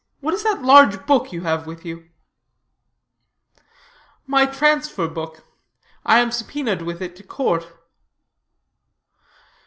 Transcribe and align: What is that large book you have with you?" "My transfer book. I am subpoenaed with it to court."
What 0.19 0.33
is 0.33 0.41
that 0.41 0.63
large 0.63 1.05
book 1.05 1.31
you 1.31 1.41
have 1.43 1.67
with 1.67 1.85
you?" 1.85 2.09
"My 4.25 4.47
transfer 4.47 5.07
book. 5.07 5.45
I 6.03 6.17
am 6.21 6.31
subpoenaed 6.31 6.81
with 6.81 7.03
it 7.03 7.15
to 7.17 7.23
court." 7.23 7.67